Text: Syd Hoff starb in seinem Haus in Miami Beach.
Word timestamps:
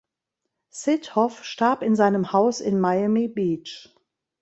Syd 0.71 1.13
Hoff 1.15 1.43
starb 1.43 1.83
in 1.83 1.95
seinem 1.95 2.31
Haus 2.33 2.59
in 2.59 2.79
Miami 2.81 3.27
Beach. 3.27 3.95